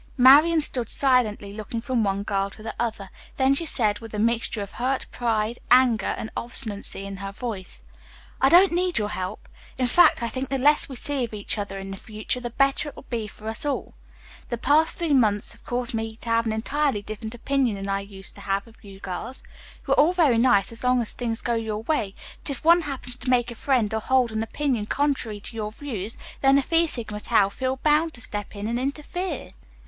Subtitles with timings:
[0.17, 4.17] Marian stood silently looking from one girl to the other, then she said with a
[4.17, 7.83] mixture of hurt pride, anger and obstinacy in her voice:
[8.41, 9.47] "I don't need your help.
[9.77, 12.89] In fact, I think the less we see of each other in future the better
[12.89, 13.93] it will be for us all.
[14.49, 17.99] The past three months have caused me to have an entirely different opinion than I
[17.99, 19.43] used to have of you girls.
[19.87, 22.81] You are all very nice as long as things go your way, but if one
[22.81, 26.63] happens to make a friend or hold an opinion contrary to your views, then the
[26.63, 29.49] Phi Sigma Taus feel bound to step in and interfere.